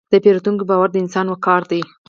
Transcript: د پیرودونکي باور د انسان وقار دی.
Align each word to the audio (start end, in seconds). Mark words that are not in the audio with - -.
د 0.11 0.13
پیرودونکي 0.23 0.63
باور 0.69 0.89
د 0.91 0.95
انسان 1.03 1.25
وقار 1.29 1.61
دی. 1.71 1.81